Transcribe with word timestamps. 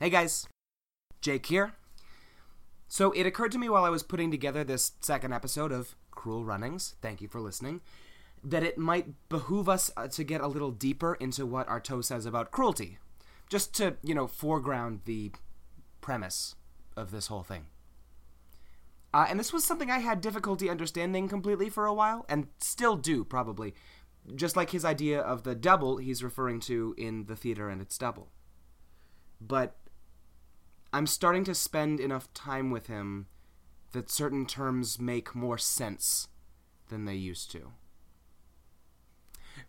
Hey 0.00 0.10
guys, 0.10 0.46
Jake 1.20 1.46
here. 1.46 1.72
So 2.86 3.10
it 3.10 3.26
occurred 3.26 3.50
to 3.50 3.58
me 3.58 3.68
while 3.68 3.84
I 3.84 3.90
was 3.90 4.04
putting 4.04 4.30
together 4.30 4.62
this 4.62 4.92
second 5.00 5.34
episode 5.34 5.72
of 5.72 5.96
Cruel 6.12 6.44
Runnings, 6.44 6.94
thank 7.02 7.20
you 7.20 7.26
for 7.26 7.40
listening, 7.40 7.80
that 8.44 8.62
it 8.62 8.78
might 8.78 9.28
behoove 9.28 9.68
us 9.68 9.90
uh, 9.96 10.06
to 10.06 10.22
get 10.22 10.40
a 10.40 10.46
little 10.46 10.70
deeper 10.70 11.14
into 11.14 11.44
what 11.44 11.66
Artaud 11.66 12.04
says 12.04 12.26
about 12.26 12.52
cruelty. 12.52 12.98
Just 13.48 13.74
to, 13.74 13.96
you 14.04 14.14
know, 14.14 14.28
foreground 14.28 15.00
the 15.04 15.32
premise 16.00 16.54
of 16.96 17.10
this 17.10 17.26
whole 17.26 17.42
thing. 17.42 17.66
Uh, 19.12 19.26
and 19.28 19.40
this 19.40 19.52
was 19.52 19.64
something 19.64 19.90
I 19.90 19.98
had 19.98 20.20
difficulty 20.20 20.70
understanding 20.70 21.26
completely 21.26 21.68
for 21.68 21.86
a 21.86 21.94
while, 21.94 22.24
and 22.28 22.46
still 22.58 22.94
do, 22.94 23.24
probably. 23.24 23.74
Just 24.32 24.54
like 24.54 24.70
his 24.70 24.84
idea 24.84 25.20
of 25.20 25.42
the 25.42 25.56
double 25.56 25.96
he's 25.96 26.22
referring 26.22 26.60
to 26.60 26.94
in 26.96 27.24
The 27.24 27.34
Theater 27.34 27.68
and 27.68 27.82
its 27.82 27.98
Double. 27.98 28.28
But 29.40 29.74
I'm 30.92 31.06
starting 31.06 31.44
to 31.44 31.54
spend 31.54 32.00
enough 32.00 32.32
time 32.32 32.70
with 32.70 32.86
him 32.86 33.26
that 33.92 34.10
certain 34.10 34.46
terms 34.46 34.98
make 34.98 35.34
more 35.34 35.58
sense 35.58 36.28
than 36.88 37.04
they 37.04 37.14
used 37.14 37.50
to. 37.52 37.72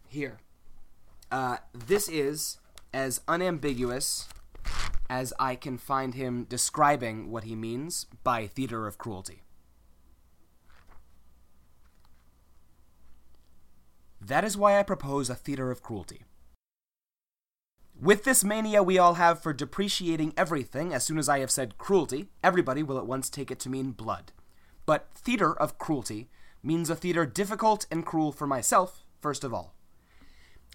Here. 0.07 0.39
Uh, 1.31 1.57
this 1.73 2.09
is 2.09 2.57
as 2.93 3.21
unambiguous 3.27 4.27
as 5.09 5.33
I 5.39 5.55
can 5.55 5.77
find 5.77 6.13
him 6.13 6.45
describing 6.45 7.31
what 7.31 7.43
he 7.43 7.55
means 7.55 8.05
by 8.23 8.47
theater 8.47 8.87
of 8.87 8.97
cruelty. 8.97 9.41
That 14.21 14.43
is 14.43 14.57
why 14.57 14.79
I 14.79 14.83
propose 14.83 15.29
a 15.29 15.35
theater 15.35 15.71
of 15.71 15.81
cruelty. 15.81 16.23
With 18.01 18.23
this 18.23 18.45
mania 18.45 18.81
we 18.81 18.97
all 18.97 19.15
have 19.15 19.43
for 19.43 19.51
depreciating 19.51 20.33
everything, 20.37 20.93
as 20.93 21.03
soon 21.03 21.17
as 21.17 21.27
I 21.27 21.39
have 21.39 21.51
said 21.51 21.77
cruelty, 21.77 22.29
everybody 22.41 22.81
will 22.81 22.97
at 22.97 23.05
once 23.05 23.29
take 23.29 23.51
it 23.51 23.59
to 23.59 23.69
mean 23.69 23.91
blood. 23.91 24.31
But 24.85 25.09
theater 25.13 25.53
of 25.53 25.77
cruelty 25.77 26.29
means 26.63 26.89
a 26.89 26.95
theater 26.95 27.25
difficult 27.25 27.85
and 27.91 28.05
cruel 28.05 28.31
for 28.31 28.47
myself, 28.47 29.03
first 29.19 29.43
of 29.43 29.53
all. 29.53 29.75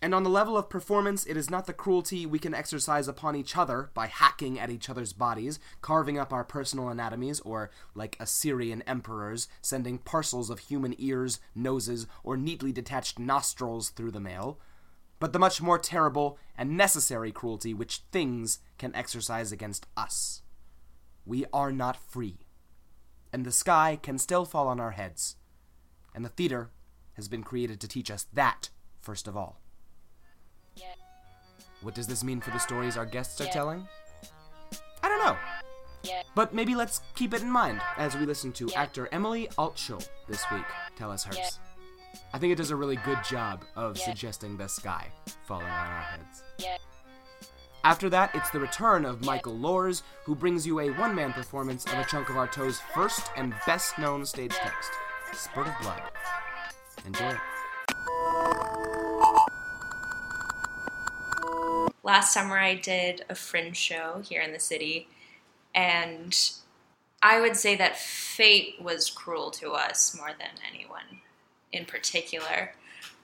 And 0.03 0.14
on 0.14 0.22
the 0.22 0.28
level 0.28 0.55
of 0.55 0.69
performance, 0.69 1.25
it 1.25 1.34
is 1.34 1.48
not 1.48 1.64
the 1.64 1.72
cruelty 1.72 2.27
we 2.27 2.39
can 2.39 2.53
exercise 2.53 3.08
upon 3.08 3.36
each 3.36 3.56
other 3.56 3.88
by 3.94 4.06
hacking 4.06 4.61
at 4.61 4.69
each 4.69 4.91
other's 4.91 5.14
bodies, 5.14 5.59
carving 5.81 6.19
up 6.19 6.31
our 6.31 6.44
personal 6.44 6.91
anatomies, 6.91 7.41
or, 7.41 7.70
like 7.94 8.19
Assyrian 8.20 8.83
emperors, 8.83 9.48
sending 9.62 9.97
parcels 9.97 10.50
of 10.50 10.59
human 10.59 10.94
ears, 10.98 11.41
noses, 11.55 12.06
or 12.22 12.36
neatly 12.36 12.70
detached 12.70 13.19
nostrils 13.19 13.88
through 13.88 14.11
the 14.11 14.20
mail, 14.20 14.59
but 15.20 15.33
the 15.33 15.39
much 15.39 15.62
more 15.62 15.79
terrible 15.79 16.39
and 16.57 16.77
necessary 16.77 17.33
cruelty 17.33 17.75
which 17.75 18.03
things 18.12 18.61
can 18.79 18.95
exercise 18.95 19.53
against 19.53 19.87
us. 19.97 20.43
We 21.27 21.45
are 21.53 21.73
not 21.73 21.97
free, 21.97 22.39
and 23.33 23.45
the 23.45 23.53
sky 23.53 23.98
can 24.03 24.19
still 24.19 24.45
fall 24.45 24.69
on 24.69 24.81
our 24.81 24.93
heads, 24.93 25.37
and 26.15 26.25
the 26.25 26.29
theater 26.29 26.71
has 27.15 27.29
been 27.29 27.43
created 27.43 27.81
to 27.81 27.89
teach 27.89 28.11
us 28.11 28.27
that, 28.33 28.71
first 29.01 29.27
of 29.27 29.37
all. 29.37 29.61
What 31.81 31.95
does 31.95 32.06
this 32.06 32.25
mean 32.25 32.41
for 32.41 32.51
the 32.51 32.59
stories 32.59 32.97
our 32.97 33.05
guests 33.06 33.41
are 33.41 33.47
telling? 33.47 33.87
I 35.03 35.09
don't 35.09 35.25
know. 35.25 35.37
But 36.34 36.55
maybe 36.55 36.75
let's 36.75 37.03
keep 37.15 37.34
it 37.34 37.43
in 37.43 37.51
mind 37.51 37.81
as 37.97 38.17
we 38.17 38.27
listen 38.27 38.53
to 38.53 38.73
actor 38.73 39.09
Emily 39.12 39.49
Altschul 39.59 40.06
this 40.28 40.45
week 40.51 40.65
tell 40.97 41.11
us 41.11 41.25
hers. 41.25 41.59
I 42.33 42.39
think 42.39 42.53
it 42.53 42.57
does 42.57 42.70
a 42.70 42.77
really 42.77 42.97
good 42.97 43.19
job 43.25 43.65
of 43.77 43.98
suggesting 43.98 44.57
the 44.57 44.69
sky 44.69 45.09
falling 45.47 45.67
on 45.67 45.70
our 45.70 46.01
heads. 46.03 46.43
After 47.84 48.09
that, 48.11 48.34
it's 48.34 48.51
the 48.51 48.61
return 48.61 49.05
of 49.05 49.25
Michael 49.25 49.55
Lorz, 49.55 50.03
who 50.25 50.34
brings 50.34 50.67
you 50.67 50.81
a 50.81 50.91
one 50.91 51.15
man 51.15 51.33
performance 51.33 51.84
of 51.84 51.98
a 51.98 52.05
chunk 52.05 52.31
of 52.31 52.37
Artaud's 52.37 52.81
first 52.94 53.31
and 53.37 53.55
best 53.66 53.99
known 53.99 54.25
stage 54.25 54.53
text, 54.53 54.91
Spurt 55.34 55.69
of 55.69 55.75
Blood. 55.83 56.03
Enjoy. 57.06 57.37
last 62.05 62.33
summer 62.33 62.56
I 62.56 62.77
did 62.77 63.25
a 63.28 63.34
fringe 63.34 63.77
show 63.77 64.22
here 64.25 64.41
in 64.41 64.53
the 64.53 64.61
city, 64.61 65.09
and 65.75 66.33
I 67.21 67.41
would 67.41 67.56
say 67.56 67.75
that 67.77 67.99
fate 67.99 68.77
was 68.81 69.11
cruel 69.11 69.50
to 69.53 69.72
us 69.72 70.17
more 70.17 70.31
than 70.38 70.50
anyone 70.71 71.22
in 71.75 71.85
particular. 71.85 72.73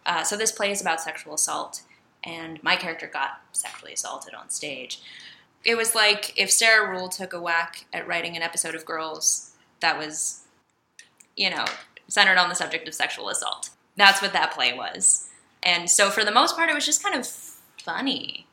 Uh, 0.05 0.22
so 0.22 0.37
this 0.37 0.53
play 0.53 0.71
is 0.71 0.81
about 0.81 1.00
sexual 1.00 1.34
assault, 1.34 1.83
and 2.25 2.62
my 2.62 2.77
character 2.77 3.06
got 3.06 3.41
sexually 3.53 3.93
assaulted 3.93 4.34
on 4.34 4.50
stage. 4.50 5.00
It 5.65 5.77
was 5.77 5.94
like 5.94 6.38
if 6.38 6.50
Sarah 6.50 6.88
Ruhl 6.91 7.09
took 7.09 7.33
a 7.33 7.41
whack 7.41 7.84
at 7.93 8.06
writing 8.06 8.37
an 8.37 8.43
episode 8.43 8.75
of 8.75 8.84
Girls 8.84 9.53
that 9.81 9.99
was, 9.99 10.43
you 11.37 11.50
know, 11.50 11.65
centered 12.09 12.38
on 12.38 12.49
the 12.49 12.55
subject 12.55 12.88
of 12.88 12.94
sexual 12.94 13.28
assault. 13.28 13.71
That's 13.97 14.22
what 14.22 14.33
that 14.33 14.53
play 14.53 14.72
was. 14.72 15.28
And 15.62 15.91
so 15.91 16.09
for 16.11 16.25
the 16.25 16.32
most 16.32 16.56
part, 16.56 16.71
it 16.71 16.75
was 16.75 16.87
just 16.87 17.03
kind 17.03 17.15
of 17.15 17.27
funny 17.27 18.47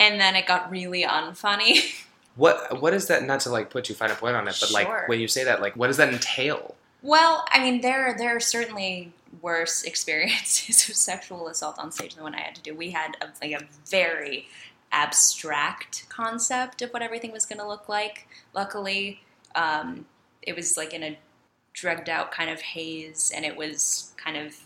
and 0.00 0.20
then 0.20 0.36
it 0.36 0.46
got 0.46 0.70
really 0.70 1.02
unfunny. 1.02 1.80
What 2.36 2.80
what 2.80 2.94
is 2.94 3.08
that? 3.08 3.24
Not 3.24 3.40
to 3.40 3.50
like 3.50 3.68
put 3.68 3.88
you 3.88 3.96
fine 3.96 4.12
a 4.12 4.14
point 4.14 4.36
on 4.36 4.46
it, 4.46 4.56
but 4.60 4.68
Sure. 4.68 4.84
like 4.84 5.08
when 5.08 5.18
you 5.18 5.26
say 5.26 5.42
that, 5.42 5.60
like 5.60 5.74
what 5.74 5.88
does 5.88 5.96
that 5.96 6.12
entail? 6.12 6.76
Well, 7.02 7.44
I 7.50 7.62
mean, 7.62 7.80
there 7.80 8.14
there 8.16 8.36
are 8.36 8.40
certainly 8.40 9.12
worse 9.40 9.82
experiences 9.84 10.88
of 10.88 10.96
sexual 10.96 11.48
assault 11.48 11.78
on 11.78 11.92
stage 11.92 12.14
than 12.14 12.24
what 12.24 12.34
I 12.34 12.40
had 12.40 12.54
to 12.56 12.62
do. 12.62 12.74
We 12.74 12.90
had 12.90 13.16
a, 13.20 13.28
like 13.40 13.60
a 13.60 13.64
very 13.88 14.48
abstract 14.90 16.08
concept 16.08 16.80
of 16.82 16.90
what 16.90 17.02
everything 17.02 17.30
was 17.30 17.44
going 17.44 17.58
to 17.58 17.66
look 17.66 17.88
like. 17.88 18.26
Luckily, 18.54 19.20
um, 19.54 20.06
it 20.42 20.56
was 20.56 20.76
like 20.76 20.94
in 20.94 21.02
a 21.02 21.18
drugged 21.72 22.08
out 22.08 22.32
kind 22.32 22.50
of 22.50 22.60
haze, 22.60 23.32
and 23.34 23.44
it 23.44 23.56
was 23.56 24.12
kind 24.16 24.36
of 24.36 24.56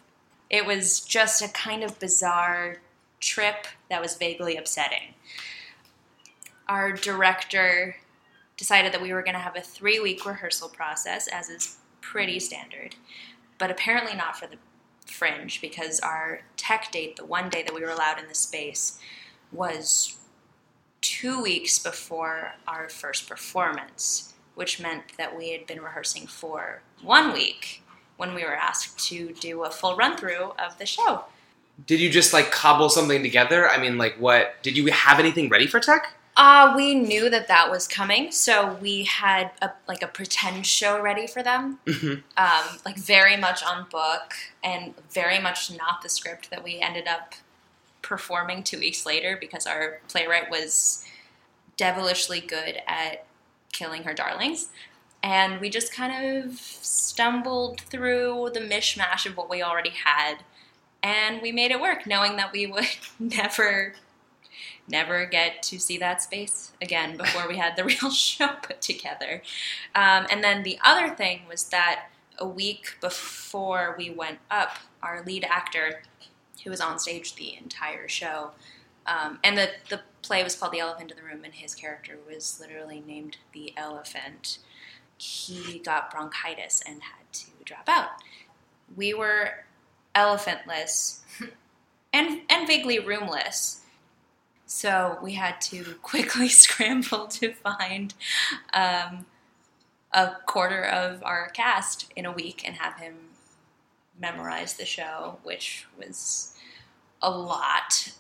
it 0.49 0.66
was 0.66 1.00
just 1.00 1.43
a 1.43 1.49
kind 1.49 1.82
of 1.82 1.99
bizarre 1.99 2.76
trip 3.20 3.66
that 3.88 4.03
was 4.03 4.16
vaguely 4.16 4.56
upsetting. 4.56 5.14
Our 6.69 6.93
director 6.93 7.97
decided 8.56 8.93
that 8.93 9.03
we 9.03 9.12
were 9.12 9.22
going 9.22 9.34
to 9.34 9.41
have 9.41 9.56
a 9.56 9.60
three 9.60 9.99
week 9.99 10.25
rehearsal 10.25 10.69
process, 10.69 11.26
as 11.28 11.49
is 11.49 11.76
pretty 12.12 12.39
standard, 12.39 12.95
but 13.56 13.71
apparently 13.71 14.15
not 14.15 14.37
for 14.37 14.47
the 14.47 14.59
fringe 15.06 15.62
because 15.62 15.99
our 16.00 16.43
tech 16.59 16.93
date, 16.93 17.17
the 17.17 17.25
one 17.25 17.49
day 17.49 17.62
that 17.62 17.75
we 17.75 17.81
were 17.81 17.89
allowed 17.89 18.19
in 18.19 18.28
the 18.28 18.34
space, 18.34 18.99
was 19.50 20.19
two 21.00 21.43
weeks 21.43 21.78
before 21.78 22.53
our 22.69 22.91
first 22.91 23.27
performance, 23.27 24.34
which 24.55 24.78
meant 24.78 25.17
that 25.17 25.34
we 25.34 25.53
had 25.53 25.67
been 25.67 25.81
rehearsing 25.81 26.27
for 26.27 26.83
one 27.00 27.33
week 27.33 27.83
when 28.19 28.34
we 28.34 28.44
were 28.44 28.55
asked 28.55 28.99
to 29.09 29.33
do 29.41 29.65
a 29.65 29.71
full 29.71 29.97
run 29.97 30.15
through 30.19 30.53
of 30.59 30.77
the 30.79 30.84
show. 30.84 31.25
Did 31.87 31.99
you 31.99 32.11
just 32.11 32.34
like 32.34 32.50
cobble 32.50 32.91
something 32.91 33.23
together? 33.23 33.71
I 33.71 33.81
mean, 33.81 33.97
like 33.97 34.17
what? 34.17 34.62
Did 34.62 34.77
you 34.77 34.93
have 34.93 35.19
anything 35.19 35.49
ready 35.49 35.67
for 35.67 35.81
tech? 35.81 36.15
Uh, 36.37 36.72
we 36.75 36.94
knew 36.94 37.28
that 37.28 37.48
that 37.48 37.70
was 37.70 37.87
coming, 37.87 38.32
so 38.32 38.75
we 38.81 39.04
had 39.04 39.50
a, 39.60 39.70
like 39.87 40.03
a 40.03 40.06
pretend 40.06 40.66
show 40.66 40.98
ready 41.00 41.26
for 41.26 41.43
them, 41.43 41.78
Mhm. 41.87 42.22
um, 42.38 42.81
like 42.87 42.97
very 42.97 43.37
much 43.37 43.62
on 43.62 43.87
book 43.91 44.34
and 44.65 44.94
very 45.10 45.38
much 45.38 45.70
not 45.70 46.00
the 46.03 46.09
script 46.09 46.48
that 46.50 46.65
we 46.65 46.81
ended 46.81 47.06
up 47.06 47.34
performing 48.00 48.62
two 48.65 48.78
weeks 48.78 49.04
later 49.04 49.37
because 49.38 49.66
our 49.66 50.00
playwright 50.09 50.50
was 50.50 51.04
devilishly 51.76 52.41
good 52.41 52.81
at 52.87 53.25
killing 53.72 54.04
her 54.04 54.14
darlings. 54.14 54.69
And 55.22 55.60
we 55.60 55.69
just 55.70 55.93
kind 55.94 56.44
of 56.44 56.59
stumbled 56.59 57.81
through 57.82 58.50
the 58.54 58.60
mishmash 58.60 59.26
of 59.26 59.37
what 59.37 59.50
we 59.50 59.62
already 59.62 59.91
had, 59.91 60.38
and 61.03 61.43
we 61.43 61.53
made 61.53 61.70
it 61.72 61.81
work, 61.81 62.06
knowing 62.06 62.37
that 62.37 62.53
we 62.53 62.66
would 62.66 62.88
never 63.19 63.94
never 64.88 65.26
get 65.26 65.62
to 65.64 65.79
see 65.79 65.99
that 65.99 66.23
space 66.23 66.73
again 66.81 67.17
before 67.17 67.49
we 67.49 67.56
had 67.56 67.76
the 67.76 67.84
real 68.02 68.11
show 68.11 68.49
put 68.62 68.81
together. 68.81 69.43
Um, 69.94 70.26
and 70.31 70.43
then 70.43 70.62
the 70.62 70.79
other 70.84 71.14
thing 71.14 71.43
was 71.49 71.64
that 71.69 72.06
a 72.38 72.46
week 72.46 72.96
before 73.00 73.94
we 73.96 74.11
went 74.11 74.38
up, 74.50 74.79
our 75.02 75.23
lead 75.25 75.44
actor, 75.44 76.02
who 76.64 76.70
was 76.70 76.81
on 76.81 76.99
stage 76.99 77.34
the 77.34 77.56
entire 77.56 78.08
show, 78.08 78.52
um, 79.06 79.38
and 79.43 79.56
the, 79.56 79.70
the 79.88 80.00
play 80.23 80.43
was 80.44 80.55
called 80.55 80.73
The 80.73 80.81
Elephant 80.81 81.11
in 81.11 81.17
the 81.17 81.23
Room, 81.23 81.44
and 81.44 81.55
his 81.55 81.75
character 81.75 82.19
was 82.26 82.58
literally 82.61 83.02
named 83.06 83.38
the 83.52 83.73
Elephant. 83.76 84.58
He 85.19 85.79
got 85.79 86.11
bronchitis 86.11 86.82
and 86.87 87.02
had 87.02 87.32
to 87.32 87.46
drop 87.64 87.88
out. 87.88 88.11
We 88.96 89.14
were 89.14 89.64
elephantless 90.14 91.20
and, 92.12 92.43
and 92.49 92.67
vaguely 92.67 92.99
roomless. 92.99 93.81
So 94.72 95.19
we 95.22 95.34
had 95.34 95.60
to 95.62 95.84
quickly 96.02 96.48
scramble 96.64 97.26
to 97.28 97.52
find 97.52 98.14
um, 98.72 99.26
a 100.12 100.32
quarter 100.46 100.82
of 100.82 101.22
our 101.22 101.50
cast 101.50 102.10
in 102.16 102.24
a 102.24 102.32
week 102.32 102.62
and 102.66 102.76
have 102.76 102.98
him 102.98 103.14
memorize 104.19 104.74
the 104.74 104.86
show, 104.86 105.38
which 105.42 105.86
was 105.98 106.54
a 107.20 107.30
lot. 107.30 108.12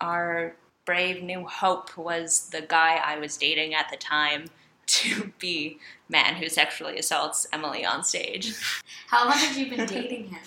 Our 0.00 0.54
Brave 0.86 1.22
New 1.22 1.44
Hope 1.46 1.96
was 1.98 2.48
the 2.50 2.62
guy 2.62 3.00
I 3.04 3.18
was 3.18 3.36
dating 3.36 3.74
at 3.74 3.90
the 3.90 3.96
time 3.96 4.46
to 4.86 5.32
be 5.38 5.78
man 6.08 6.36
who 6.36 6.48
sexually 6.48 6.96
assaults 6.96 7.46
Emily 7.52 7.84
on 7.84 8.04
stage. 8.04 8.54
How 9.08 9.24
long 9.24 9.36
have 9.36 9.58
you 9.58 9.68
been 9.68 9.86
dating 9.86 10.28
him? 10.28 10.40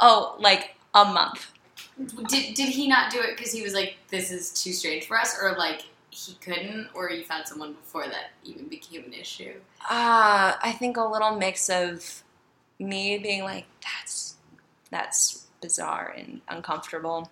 Oh, 0.00 0.34
like 0.38 0.74
a 0.94 1.04
month. 1.04 1.52
Did, 1.98 2.54
did 2.54 2.68
he 2.68 2.88
not 2.88 3.10
do 3.10 3.20
it 3.20 3.36
because 3.36 3.52
he 3.52 3.62
was 3.62 3.72
like, 3.72 3.96
this 4.08 4.30
is 4.30 4.50
too 4.50 4.72
strange 4.72 5.06
for 5.06 5.18
us? 5.18 5.36
Or 5.40 5.56
like, 5.56 5.82
he 6.10 6.34
couldn't? 6.34 6.88
Or 6.94 7.10
you 7.10 7.24
found 7.24 7.46
someone 7.46 7.72
before 7.72 8.06
that 8.06 8.30
even 8.44 8.68
became 8.68 9.04
an 9.04 9.12
issue? 9.12 9.54
Uh, 9.82 10.54
I 10.62 10.74
think 10.78 10.96
a 10.96 11.04
little 11.04 11.36
mix 11.36 11.68
of 11.68 12.22
me 12.78 13.18
being 13.18 13.42
like, 13.42 13.66
that's 13.82 14.36
that's 14.90 15.46
bizarre 15.60 16.14
and 16.16 16.40
uncomfortable. 16.48 17.30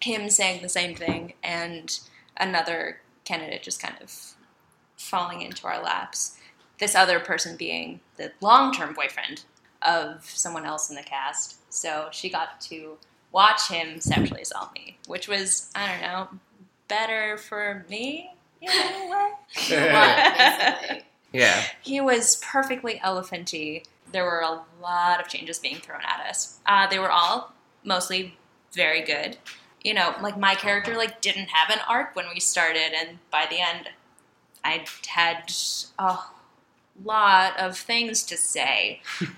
Him 0.00 0.28
saying 0.28 0.62
the 0.62 0.68
same 0.68 0.94
thing, 0.94 1.34
and 1.42 1.98
another 2.36 3.00
candidate 3.24 3.62
just 3.62 3.80
kind 3.82 3.96
of 4.02 4.34
falling 4.96 5.42
into 5.42 5.66
our 5.66 5.82
laps. 5.82 6.36
This 6.78 6.94
other 6.94 7.20
person 7.20 7.56
being 7.56 8.00
the 8.16 8.32
long 8.40 8.72
term 8.72 8.94
boyfriend 8.94 9.44
of 9.82 10.24
someone 10.24 10.66
else 10.66 10.90
in 10.90 10.96
the 10.96 11.02
cast. 11.02 11.56
So 11.72 12.08
she 12.10 12.28
got 12.28 12.60
to 12.62 12.96
watch 13.32 13.68
him 13.68 14.00
sexually 14.00 14.42
assault 14.42 14.72
me, 14.74 14.98
which 15.06 15.28
was, 15.28 15.70
I 15.74 15.86
don't 15.86 16.00
know, 16.00 16.28
better 16.88 17.36
for 17.38 17.86
me 17.88 18.30
in 18.60 18.68
a 18.70 19.10
way. 19.10 19.30
What. 20.90 21.04
Yeah. 21.32 21.62
He 21.82 22.00
was 22.00 22.36
perfectly 22.44 23.00
elephanty. 23.02 23.84
There 24.12 24.24
were 24.24 24.40
a 24.40 24.62
lot 24.82 25.20
of 25.20 25.28
changes 25.28 25.58
being 25.58 25.76
thrown 25.76 26.00
at 26.02 26.28
us. 26.28 26.58
Uh, 26.66 26.88
they 26.88 26.98
were 26.98 27.10
all 27.10 27.52
mostly 27.84 28.36
very 28.72 29.02
good. 29.02 29.36
You 29.82 29.94
know, 29.94 30.14
like 30.20 30.38
my 30.38 30.54
character 30.54 30.96
like 30.96 31.20
didn't 31.20 31.48
have 31.50 31.70
an 31.70 31.82
arc 31.88 32.14
when 32.14 32.26
we 32.32 32.40
started, 32.40 32.92
and 32.94 33.18
by 33.30 33.46
the 33.48 33.60
end, 33.60 33.88
I 34.62 34.84
had 35.06 35.50
a 35.98 36.18
lot 37.04 37.58
of 37.58 37.76
things 37.76 38.22
to 38.24 38.36
say. 38.36 39.02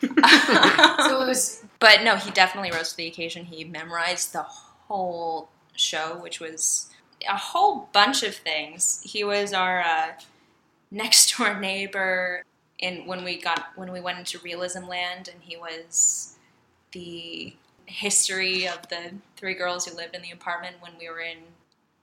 So 1.06 1.22
it 1.22 1.26
was 1.26 1.64
But 1.80 2.02
no, 2.04 2.16
he 2.16 2.30
definitely 2.30 2.70
rose 2.70 2.90
to 2.90 2.96
the 2.96 3.06
occasion. 3.06 3.44
He 3.44 3.64
memorized 3.64 4.32
the 4.32 4.42
whole 4.42 5.48
show, 5.74 6.16
which 6.22 6.40
was 6.40 6.90
a 7.28 7.36
whole 7.36 7.88
bunch 7.92 8.22
of 8.22 8.34
things. 8.34 9.02
He 9.04 9.24
was 9.24 9.52
our 9.52 9.80
uh, 9.80 10.12
next 10.90 11.36
door 11.36 11.58
neighbor 11.58 12.44
in 12.78 13.06
when 13.06 13.24
we 13.24 13.40
got 13.40 13.68
when 13.76 13.92
we 13.92 14.00
went 14.00 14.18
into 14.18 14.38
realism 14.40 14.84
land, 14.84 15.28
and 15.32 15.42
he 15.42 15.56
was 15.56 16.36
the 16.92 17.54
history 17.86 18.66
of 18.68 18.88
the 18.88 19.12
three 19.36 19.54
girls 19.54 19.86
who 19.86 19.96
lived 19.96 20.14
in 20.14 20.22
the 20.22 20.30
apartment 20.30 20.76
when 20.80 20.92
we 20.98 21.08
were 21.08 21.20
in 21.20 21.38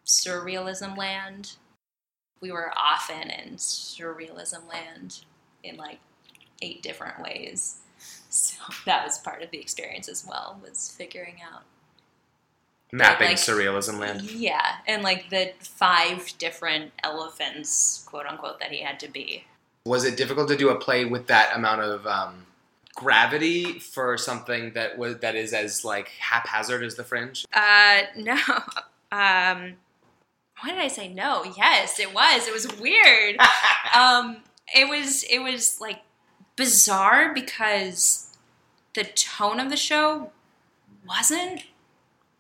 surrealism 0.06 0.98
land. 0.98 1.54
We 2.42 2.52
were 2.52 2.72
often 2.78 3.30
in 3.30 3.56
surrealism 3.56 4.68
land 4.70 5.22
in 5.64 5.78
like 5.78 6.00
eight 6.62 6.82
different 6.84 7.22
ways. 7.22 7.78
So 8.32 8.56
that 8.86 9.04
was 9.04 9.18
part 9.18 9.42
of 9.42 9.50
the 9.50 9.60
experience 9.60 10.08
as 10.08 10.24
well, 10.26 10.60
was 10.64 10.94
figuring 10.96 11.38
out. 11.52 11.64
Mapping 12.92 13.30
Like- 13.30 13.38
surrealism 13.38 14.00
land. 14.00 14.22
Yeah, 14.22 14.76
and 14.88 15.02
like 15.04 15.30
the 15.32 15.52
five 15.60 16.32
different 16.38 16.92
elephants, 17.04 18.04
quote 18.06 18.28
unquote, 18.28 18.60
that 18.60 18.72
he 18.72 18.82
had 18.84 19.00
to 19.00 19.08
be. 19.08 19.46
Was 19.86 20.06
it 20.06 20.16
difficult 20.16 20.48
to 20.50 20.56
do 20.56 20.70
a 20.70 20.76
play 20.76 21.06
with 21.06 21.26
that 21.28 21.56
amount 21.56 21.82
of 21.82 22.06
um, 22.06 22.46
gravity 22.96 23.80
for 23.80 24.16
something 24.18 24.74
that 24.74 24.98
was 24.98 25.18
that 25.20 25.36
is 25.36 25.54
as 25.54 25.84
like 25.84 26.10
haphazard 26.20 26.84
as 26.84 26.96
the 26.96 27.04
fringe? 27.04 27.46
Uh, 27.52 28.02
no. 28.16 28.38
Um, 29.12 29.74
why 30.62 30.70
did 30.72 30.80
I 30.80 30.88
say 30.88 31.08
no? 31.12 31.46
Yes, 31.58 32.00
it 32.00 32.14
was. 32.14 32.48
It 32.48 32.54
was 32.54 32.68
weird. 32.80 33.38
um, 33.96 34.38
it 34.76 34.90
was. 34.90 35.24
It 35.24 35.40
was 35.40 35.80
like 35.82 36.02
bizarre 36.56 37.34
because 37.34 38.36
the 38.94 39.04
tone 39.04 39.60
of 39.60 39.70
the 39.70 39.78
show 39.78 40.32
wasn't, 41.08 41.64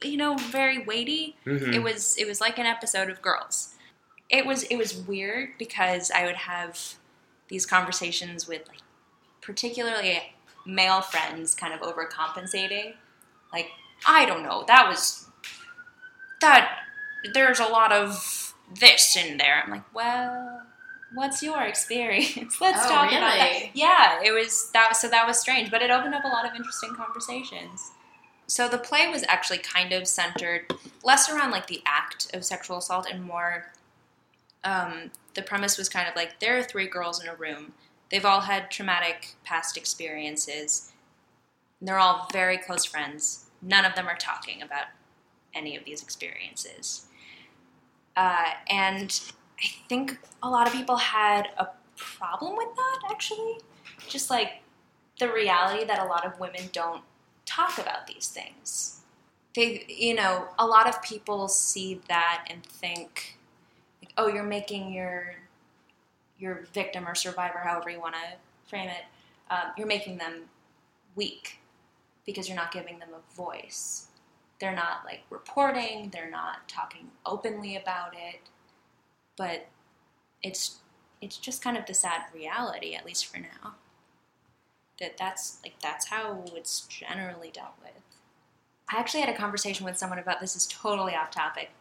you 0.03 0.17
know, 0.17 0.35
very 0.37 0.79
weighty. 0.83 1.37
Mhm. 1.45 1.73
It 1.73 1.79
was 1.83 2.17
it 2.17 2.27
was 2.27 2.41
like 2.41 2.57
an 2.59 2.65
episode 2.65 3.09
of 3.09 3.21
Girls. 3.21 3.75
It 4.29 4.45
was 4.45 4.63
it 4.63 4.75
was 4.77 4.93
weird 4.95 5.57
because 5.57 6.11
I 6.11 6.25
would 6.25 6.35
have 6.35 6.95
these 7.47 7.65
conversations 7.65 8.47
with 8.47 8.67
like 8.67 8.79
particularly 9.41 10.35
male 10.65 11.01
friends 11.01 11.55
kind 11.55 11.73
of 11.73 11.79
overcompensating. 11.81 12.93
Like, 13.51 13.69
I 14.05 14.25
don't 14.25 14.43
know, 14.43 14.63
that 14.67 14.87
was 14.87 15.27
that 16.41 16.79
there's 17.33 17.59
a 17.59 17.65
lot 17.65 17.91
of 17.91 18.53
this 18.79 19.15
in 19.15 19.37
there. 19.37 19.61
I'm 19.63 19.71
like, 19.71 19.93
well, 19.95 20.61
what's 21.13 21.41
your 21.43 21.61
experience? 21.63 22.57
Let's 22.61 22.85
Oh, 22.85 22.89
talk 22.89 23.11
about 23.11 23.37
that. 23.37 23.69
Yeah, 23.73 24.19
it 24.23 24.31
was 24.31 24.69
that 24.73 24.95
so 24.95 25.07
that 25.09 25.27
was 25.27 25.39
strange, 25.39 25.71
but 25.71 25.81
it 25.81 25.91
opened 25.91 26.15
up 26.15 26.23
a 26.23 26.27
lot 26.27 26.45
of 26.45 26.55
interesting 26.55 26.93
conversations. 26.95 27.91
So 28.47 28.67
the 28.67 28.77
play 28.79 29.07
was 29.07 29.23
actually 29.27 29.59
kind 29.59 29.93
of 29.93 30.07
centered 30.07 30.65
less 31.03 31.29
around 31.29 31.51
like 31.51 31.67
the 31.67 31.81
act 31.85 32.33
of 32.35 32.43
sexual 32.43 32.77
assault 32.79 33.07
and 33.09 33.23
more 33.23 33.67
um, 34.63 35.11
the 35.35 35.41
premise 35.41 35.77
was 35.77 35.87
kind 35.89 36.07
of 36.07 36.15
like 36.15 36.39
there 36.39 36.57
are 36.57 36.63
three 36.63 36.87
girls 36.87 37.21
in 37.21 37.29
a 37.29 37.35
room. 37.35 37.73
They've 38.11 38.25
all 38.25 38.41
had 38.41 38.71
traumatic 38.71 39.35
past 39.43 39.77
experiences. 39.77 40.91
They're 41.81 41.99
all 41.99 42.27
very 42.33 42.57
close 42.57 42.83
friends. 42.85 43.45
None 43.61 43.85
of 43.85 43.95
them 43.95 44.07
are 44.07 44.17
talking 44.17 44.61
about 44.61 44.85
any 45.53 45.75
of 45.77 45.85
these 45.85 46.01
experiences. 46.03 47.05
Uh, 48.17 48.51
and 48.69 49.21
I 49.61 49.67
think 49.87 50.19
a 50.41 50.49
lot 50.49 50.67
of 50.67 50.73
people 50.73 50.97
had 50.97 51.49
a 51.57 51.67
problem 51.95 52.55
with 52.55 52.75
that, 52.75 52.99
actually. 53.11 53.59
Just 54.07 54.29
like 54.29 54.61
the 55.19 55.31
reality 55.31 55.85
that 55.85 55.99
a 55.99 56.05
lot 56.05 56.25
of 56.25 56.39
women 56.39 56.69
don't 56.71 57.03
talk 57.45 57.77
about 57.77 58.07
these 58.07 58.27
things. 58.27 59.01
They, 59.55 59.85
you 59.87 60.13
know, 60.13 60.47
a 60.57 60.65
lot 60.65 60.87
of 60.87 61.01
people 61.01 61.47
see 61.47 61.99
that 62.07 62.47
and 62.49 62.63
think, 62.63 63.37
oh, 64.17 64.27
you're 64.27 64.43
making 64.43 64.93
your 64.93 65.35
your 66.37 66.65
victim 66.73 67.05
or 67.05 67.15
survivor, 67.15 67.59
however 67.59 67.89
you 67.89 67.99
want 67.99 68.15
to 68.15 68.69
frame 68.69 68.87
it, 68.87 69.03
um, 69.49 69.73
you're 69.77 69.87
making 69.87 70.17
them 70.17 70.43
weak 71.15 71.59
because 72.25 72.47
you're 72.47 72.55
not 72.55 72.71
giving 72.71 72.97
them 72.99 73.09
a 73.13 73.35
voice. 73.35 74.07
They're 74.59 74.75
not 74.75 75.03
like 75.05 75.21
reporting, 75.29 76.09
they're 76.13 76.29
not 76.29 76.67
talking 76.69 77.09
openly 77.25 77.75
about 77.75 78.13
it, 78.13 78.39
but 79.39 79.67
it's 80.43 80.79
it's 81.21 81.37
just 81.37 81.63
kind 81.63 81.77
of 81.77 81.85
the 81.85 81.93
sad 81.93 82.23
reality, 82.35 82.93
at 82.93 83.05
least 83.05 83.25
for 83.25 83.39
now. 83.39 83.75
That 84.99 85.17
that's 85.17 85.59
like 85.63 85.79
that's 85.81 86.07
how 86.09 86.43
it's 86.53 86.81
generally 86.81 87.49
dealt 87.51 87.73
with. 87.81 88.03
I 88.91 88.99
actually 88.99 89.21
had 89.21 89.29
a 89.29 89.37
conversation 89.37 89.85
with 89.85 89.97
someone 89.97 90.19
about 90.19 90.41
this. 90.41 90.55
Is 90.55 90.67
totally 90.67 91.15
off 91.15 91.31
topic. 91.31 91.71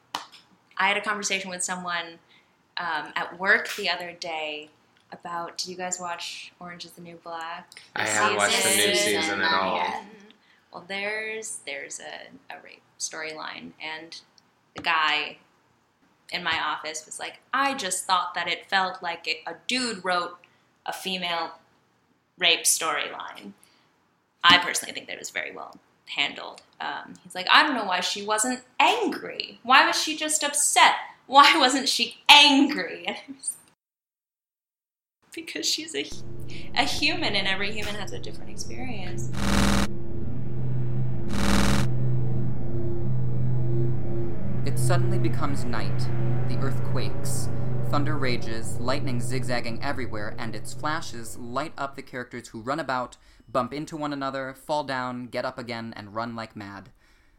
I 0.77 0.87
had 0.87 0.97
a 0.97 1.03
conversation 1.03 1.51
with 1.51 1.65
someone 1.65 2.21
um, 2.77 3.13
at 3.17 3.39
work 3.39 3.69
the 3.77 3.91
other 3.91 4.13
day 4.13 4.71
about. 5.11 5.59
Did 5.59 5.69
you 5.69 5.77
guys 5.77 5.99
watch 5.99 6.53
Orange 6.61 6.85
Is 6.85 6.93
the 6.93 7.03
New 7.03 7.17
Black? 7.17 7.83
I 7.97 8.07
haven't 8.07 8.37
watched 8.37 8.63
the 8.63 8.71
new 8.71 8.95
season, 8.95 9.23
season 9.23 9.41
at 9.43 9.53
all. 9.53 9.77
yet. 9.77 10.05
Well, 10.73 10.85
there's 10.87 11.59
there's 11.67 11.99
a, 11.99 12.55
a 12.55 12.63
rape 12.63 12.83
storyline, 13.01 13.73
and 13.81 14.21
the 14.77 14.83
guy 14.83 15.39
in 16.31 16.45
my 16.45 16.59
office 16.59 17.05
was 17.07 17.19
like, 17.19 17.41
I 17.53 17.75
just 17.75 18.05
thought 18.05 18.35
that 18.35 18.49
it 18.49 18.67
felt 18.67 19.03
like 19.03 19.27
it, 19.27 19.39
a 19.47 19.55
dude 19.67 20.05
wrote 20.05 20.39
a 20.87 20.93
female 20.93 21.53
rape 22.39 22.65
storyline. 22.65 23.53
I 24.45 24.59
personally 24.59 24.93
think 24.93 25.07
that 25.07 25.15
it 25.15 25.19
was 25.19 25.31
very 25.31 25.55
well 25.55 25.77
handled. 26.07 26.63
Um, 26.81 27.15
he's 27.23 27.35
like, 27.35 27.49
I 27.51 27.63
don't 27.63 27.75
know 27.75 27.85
why 27.85 28.01
she 28.01 28.25
wasn't 28.25 28.63
angry. 28.81 29.61
Why 29.63 29.87
was 29.87 30.01
she 30.01 30.17
just 30.17 30.45
upset? 30.45 30.95
Why 31.27 31.55
wasn't 31.57 31.89
she 31.89 32.19
angry? 32.29 33.07
Because 35.35 35.69
she's 35.69 35.95
a, 35.95 36.05
a 36.75 36.83
human, 36.83 37.37
and 37.37 37.47
every 37.47 37.71
human 37.71 37.95
has 37.95 38.13
a 38.13 38.19
different 38.19 38.51
experience. 38.51 39.31
Suddenly 44.89 45.19
becomes 45.19 45.67
night. 45.67 45.99
The 46.49 46.57
earth 46.63 46.83
quakes. 46.85 47.51
Thunder 47.91 48.17
rages, 48.17 48.81
lightning 48.81 49.21
zigzagging 49.21 49.83
everywhere, 49.83 50.35
and 50.39 50.57
its 50.57 50.73
flashes 50.73 51.37
light 51.37 51.75
up 51.77 51.95
the 51.95 52.01
characters 52.01 52.49
who 52.49 52.63
run 52.63 52.81
about, 52.81 53.19
bump 53.47 53.75
into 53.75 53.99
one 53.99 54.15
another, 54.15 54.55
fall 54.55 54.85
down, 54.85 55.27
get 55.27 55.45
up 55.45 55.59
again, 55.59 55.93
and 55.95 56.15
run 56.15 56.35
like 56.35 56.57
mad. 56.57 56.89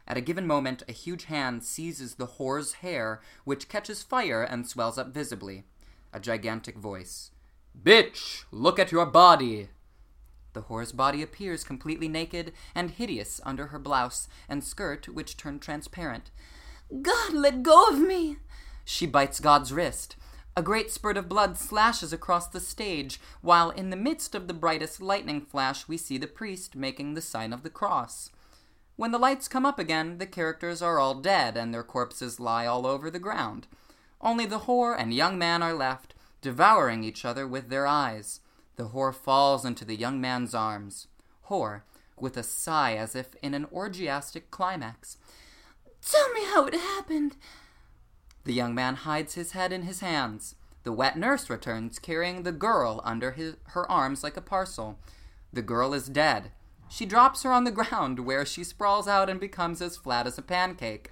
At 0.06 0.16
a 0.16 0.20
given 0.20 0.46
moment, 0.46 0.84
a 0.88 0.92
huge 0.92 1.24
hand 1.24 1.64
seizes 1.64 2.14
the 2.14 2.28
whore's 2.38 2.74
hair, 2.74 3.20
which 3.42 3.68
catches 3.68 4.04
fire 4.04 4.44
and 4.44 4.68
swells 4.68 4.96
up 4.96 5.12
visibly. 5.12 5.64
A 6.12 6.20
gigantic 6.20 6.78
voice. 6.78 7.32
Bitch, 7.76 8.44
look 8.52 8.78
at 8.78 8.92
your 8.92 9.06
body! 9.06 9.70
The 10.52 10.62
whore's 10.62 10.92
body 10.92 11.20
appears 11.20 11.64
completely 11.64 12.06
naked 12.06 12.52
and 12.76 12.92
hideous 12.92 13.40
under 13.44 13.68
her 13.68 13.78
blouse 13.80 14.28
and 14.48 14.62
skirt, 14.62 15.08
which 15.08 15.36
turn 15.36 15.58
transparent. 15.58 16.30
God, 17.02 17.32
let 17.32 17.62
go 17.62 17.88
of 17.88 18.00
me! 18.00 18.38
She 18.84 19.06
bites 19.06 19.38
God's 19.38 19.72
wrist. 19.72 20.16
A 20.56 20.62
great 20.62 20.90
spurt 20.90 21.16
of 21.16 21.28
blood 21.28 21.56
slashes 21.56 22.12
across 22.12 22.48
the 22.48 22.58
stage, 22.58 23.20
while 23.40 23.70
in 23.70 23.90
the 23.90 23.96
midst 23.96 24.34
of 24.34 24.48
the 24.48 24.54
brightest 24.54 25.00
lightning 25.00 25.40
flash, 25.40 25.86
we 25.86 25.96
see 25.96 26.18
the 26.18 26.26
priest 26.26 26.74
making 26.74 27.14
the 27.14 27.20
sign 27.20 27.52
of 27.52 27.62
the 27.62 27.70
cross. 27.70 28.30
When 28.96 29.12
the 29.12 29.18
lights 29.18 29.46
come 29.46 29.64
up 29.64 29.78
again, 29.78 30.18
the 30.18 30.26
characters 30.26 30.82
are 30.82 30.98
all 30.98 31.14
dead 31.14 31.56
and 31.56 31.72
their 31.72 31.84
corpses 31.84 32.40
lie 32.40 32.66
all 32.66 32.86
over 32.86 33.10
the 33.10 33.18
ground. 33.18 33.68
Only 34.20 34.44
the 34.44 34.60
whore 34.60 34.94
and 34.98 35.14
young 35.14 35.38
man 35.38 35.62
are 35.62 35.72
left, 35.72 36.14
devouring 36.42 37.04
each 37.04 37.24
other 37.24 37.46
with 37.46 37.70
their 37.70 37.86
eyes. 37.86 38.40
The 38.76 38.88
whore 38.88 39.14
falls 39.14 39.64
into 39.64 39.84
the 39.84 39.96
young 39.96 40.20
man's 40.20 40.54
arms. 40.54 41.06
Whore, 41.48 41.82
with 42.18 42.36
a 42.36 42.42
sigh 42.42 42.96
as 42.96 43.14
if 43.14 43.34
in 43.36 43.54
an 43.54 43.66
orgiastic 43.72 44.50
climax. 44.50 45.16
Tell 46.08 46.32
me 46.32 46.44
how 46.44 46.66
it 46.66 46.74
happened. 46.74 47.36
The 48.44 48.52
young 48.52 48.74
man 48.74 48.96
hides 48.96 49.34
his 49.34 49.52
head 49.52 49.72
in 49.72 49.82
his 49.82 50.00
hands. 50.00 50.54
The 50.82 50.92
wet 50.92 51.18
nurse 51.18 51.50
returns, 51.50 51.98
carrying 51.98 52.42
the 52.42 52.52
girl 52.52 53.00
under 53.04 53.32
his, 53.32 53.56
her 53.68 53.90
arms 53.90 54.24
like 54.24 54.36
a 54.36 54.42
parcel. 54.42 54.98
The 55.52 55.62
girl 55.62 55.92
is 55.92 56.08
dead. 56.08 56.52
She 56.88 57.06
drops 57.06 57.42
her 57.42 57.52
on 57.52 57.64
the 57.64 57.70
ground, 57.70 58.20
where 58.20 58.46
she 58.46 58.64
sprawls 58.64 59.06
out 59.06 59.28
and 59.28 59.38
becomes 59.38 59.82
as 59.82 59.96
flat 59.96 60.26
as 60.26 60.38
a 60.38 60.42
pancake. 60.42 61.10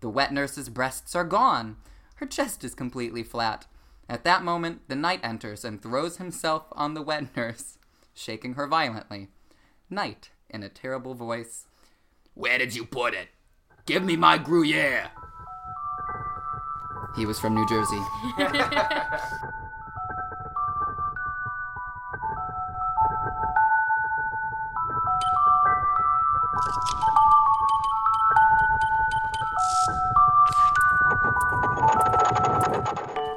The 0.00 0.08
wet 0.08 0.32
nurse's 0.32 0.68
breasts 0.68 1.14
are 1.14 1.24
gone. 1.24 1.76
Her 2.16 2.26
chest 2.26 2.64
is 2.64 2.74
completely 2.74 3.22
flat. 3.22 3.66
At 4.08 4.24
that 4.24 4.42
moment, 4.42 4.82
the 4.88 4.96
knight 4.96 5.20
enters 5.22 5.64
and 5.64 5.80
throws 5.80 6.18
himself 6.18 6.64
on 6.72 6.94
the 6.94 7.02
wet 7.02 7.34
nurse, 7.36 7.78
shaking 8.12 8.54
her 8.54 8.66
violently. 8.66 9.28
Knight, 9.88 10.30
in 10.50 10.62
a 10.62 10.68
terrible 10.68 11.14
voice, 11.14 11.66
Where 12.34 12.58
did 12.58 12.74
you 12.74 12.84
put 12.84 13.14
it? 13.14 13.28
Give 13.86 14.02
me 14.02 14.16
my 14.16 14.38
Gruyere. 14.38 15.10
he 17.16 17.26
was 17.26 17.38
from 17.38 17.54
New 17.54 17.66
Jersey. 17.68 18.00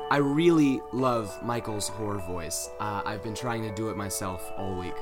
I 0.10 0.20
really 0.20 0.82
love 0.94 1.44
Michael's 1.44 1.90
horror 1.90 2.20
voice. 2.20 2.70
Uh, 2.80 3.02
I've 3.06 3.22
been 3.22 3.36
trying 3.36 3.62
to 3.64 3.76
do 3.76 3.90
it 3.90 3.98
myself 3.98 4.52
all 4.58 4.76
week. 4.76 4.96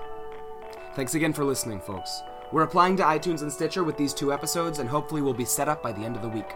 Thanks 0.96 1.14
again 1.14 1.32
for 1.32 1.46
listening, 1.46 1.80
folks. 1.80 2.22
We're 2.52 2.64
applying 2.64 2.96
to 2.98 3.04
iTunes 3.04 3.42
and 3.42 3.52
Stitcher 3.52 3.84
with 3.84 3.98
these 3.98 4.14
two 4.14 4.32
episodes, 4.32 4.80
and 4.80 4.88
hopefully 4.88 5.22
we'll 5.22 5.34
be 5.34 5.46
set 5.46 5.68
up 5.68 5.82
by 5.82 5.92
the 5.92 6.04
end 6.04 6.16
of 6.16 6.22
the 6.22 6.30
week. 6.30 6.54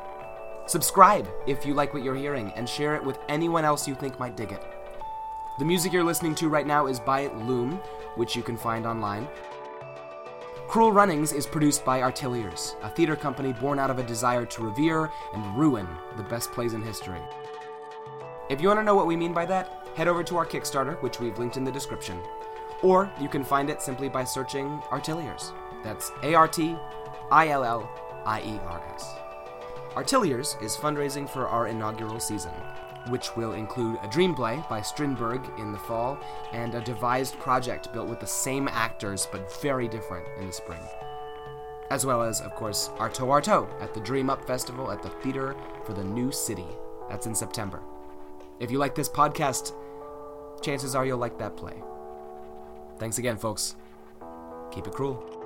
Subscribe 0.67 1.27
if 1.47 1.65
you 1.65 1.73
like 1.73 1.93
what 1.93 2.03
you're 2.03 2.15
hearing, 2.15 2.51
and 2.55 2.69
share 2.69 2.95
it 2.95 3.03
with 3.03 3.17
anyone 3.27 3.65
else 3.65 3.87
you 3.87 3.95
think 3.95 4.19
might 4.19 4.37
dig 4.37 4.51
it. 4.51 4.63
The 5.57 5.65
music 5.65 5.91
you're 5.91 6.03
listening 6.03 6.35
to 6.35 6.47
right 6.47 6.67
now 6.67 6.85
is 6.85 6.99
by 6.99 7.27
Loom, 7.27 7.81
which 8.15 8.35
you 8.35 8.43
can 8.43 8.55
find 8.55 8.85
online. 8.85 9.27
Cruel 10.67 10.91
Runnings 10.91 11.33
is 11.33 11.47
produced 11.47 11.83
by 11.83 12.01
Artilliers, 12.01 12.75
a 12.83 12.89
theater 12.89 13.15
company 13.15 13.51
born 13.53 13.79
out 13.79 13.89
of 13.89 13.97
a 13.97 14.03
desire 14.03 14.45
to 14.45 14.63
revere 14.63 15.11
and 15.33 15.57
ruin 15.57 15.87
the 16.15 16.23
best 16.23 16.51
plays 16.51 16.73
in 16.73 16.83
history. 16.83 17.21
If 18.49 18.61
you 18.61 18.67
want 18.67 18.79
to 18.79 18.83
know 18.83 18.95
what 18.95 19.07
we 19.07 19.15
mean 19.15 19.33
by 19.33 19.47
that, 19.47 19.87
head 19.95 20.07
over 20.07 20.23
to 20.23 20.37
our 20.37 20.45
Kickstarter, 20.45 21.01
which 21.01 21.19
we've 21.19 21.39
linked 21.39 21.57
in 21.57 21.63
the 21.63 21.71
description. 21.71 22.21
Or 22.83 23.11
you 23.19 23.27
can 23.27 23.43
find 23.43 23.69
it 23.71 23.81
simply 23.81 24.07
by 24.07 24.23
searching 24.23 24.79
Artilliers. 24.91 25.51
That's 25.83 26.11
A 26.23 26.33
R 26.33 26.47
T 26.47 26.75
I 27.31 27.49
L 27.49 27.63
L 27.63 27.89
I 28.25 28.41
E 28.41 28.59
R 28.67 28.81
S. 28.93 29.15
Artilliers 29.95 30.61
is 30.61 30.75
fundraising 30.75 31.29
for 31.29 31.47
our 31.47 31.67
inaugural 31.67 32.19
season, 32.19 32.53
which 33.09 33.35
will 33.35 33.53
include 33.53 33.99
a 34.03 34.07
dream 34.09 34.35
play 34.35 34.63
by 34.69 34.81
Strindberg 34.81 35.41
in 35.57 35.71
the 35.71 35.77
fall 35.79 36.17
and 36.51 36.75
a 36.75 36.81
devised 36.81 37.39
project 37.39 37.91
built 37.91 38.07
with 38.07 38.19
the 38.19 38.27
same 38.27 38.67
actors 38.67 39.27
but 39.31 39.61
very 39.61 39.87
different 39.87 40.27
in 40.39 40.47
the 40.47 40.53
spring. 40.53 40.81
As 41.89 42.05
well 42.05 42.21
as, 42.21 42.39
of 42.41 42.53
course, 42.53 42.89
Artaud 42.97 43.27
Artaud 43.27 43.81
at 43.81 43.95
the 43.95 43.99
Dream 43.99 44.29
Up 44.29 44.45
Festival 44.45 44.91
at 44.91 45.01
the 45.01 45.09
Theater 45.09 45.55
for 45.85 45.93
the 45.93 46.03
New 46.03 46.31
City. 46.31 46.67
That's 47.09 47.25
in 47.25 47.33
September. 47.33 47.81
If 48.59 48.69
you 48.69 48.77
like 48.77 48.93
this 48.93 49.09
podcast, 49.09 49.73
chances 50.61 50.93
are 50.93 51.05
you'll 51.05 51.17
like 51.17 51.39
that 51.39 51.57
play. 51.57 51.81
Thanks 52.99 53.17
again, 53.17 53.37
folks. 53.37 53.75
Keep 54.71 54.85
it 54.85 54.93
cruel. 54.93 55.38